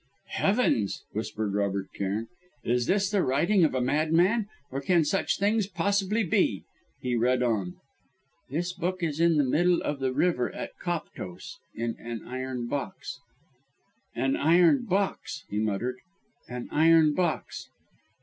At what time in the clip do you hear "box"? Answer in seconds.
12.67-13.19, 14.85-15.43, 17.13-17.69